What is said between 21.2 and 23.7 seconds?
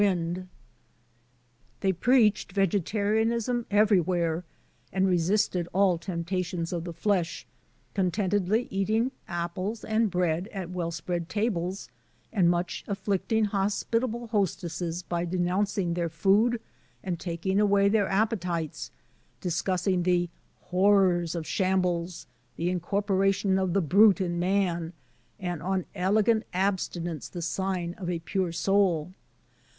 of shambles," the "incorporation